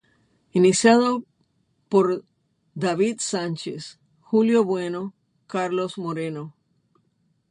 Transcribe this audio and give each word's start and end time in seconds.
Iniciado 0.53 1.25
por 1.87 2.25
David 2.73 3.17
Sánchez, 3.19 3.99
Julio 4.21 4.63
Bueno, 4.63 5.13
Carlos 5.45 5.99
Moreno. 5.99 6.55